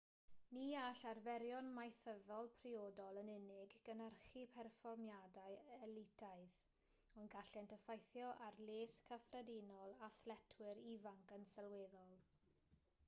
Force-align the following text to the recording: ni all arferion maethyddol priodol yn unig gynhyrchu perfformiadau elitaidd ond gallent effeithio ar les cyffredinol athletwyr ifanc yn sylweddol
ni 0.55 0.61
all 0.83 1.01
arferion 1.07 1.67
maethyddol 1.73 2.47
priodol 2.61 3.17
yn 3.23 3.27
unig 3.33 3.73
gynhyrchu 3.89 4.45
perfformiadau 4.55 5.57
elitaidd 5.89 6.57
ond 7.23 7.31
gallent 7.35 7.75
effeithio 7.77 8.29
ar 8.47 8.57
les 8.71 8.95
cyffredinol 9.11 9.93
athletwyr 10.09 10.81
ifanc 10.97 11.35
yn 11.37 11.45
sylweddol 11.53 12.17